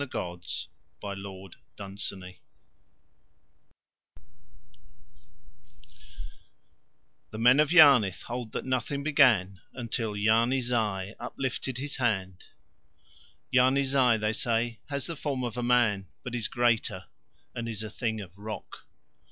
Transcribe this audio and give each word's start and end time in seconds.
THE 0.01 0.07
MEN 0.09 0.09
OF 0.09 1.25
YARNITH 1.77 2.39
The 7.29 7.37
men 7.37 7.59
of 7.59 7.69
Yarnith 7.69 8.23
hold 8.23 8.51
that 8.53 8.65
nothing 8.65 9.03
began 9.03 9.61
until 9.73 10.17
Yarni 10.17 10.61
Zai 10.61 11.13
uplifted 11.19 11.77
his 11.77 11.97
hand. 11.97 12.45
Yarni 13.51 13.83
Zai, 13.83 14.17
they 14.17 14.33
say, 14.33 14.79
has 14.89 15.05
the 15.05 15.15
form 15.15 15.43
of 15.43 15.55
a 15.55 15.61
man 15.61 16.07
but 16.23 16.33
is 16.33 16.47
greater 16.47 17.03
and 17.53 17.69
is 17.69 17.83
a 17.83 17.89
thing 17.91 18.21
of 18.21 18.35
rock. 18.39 18.87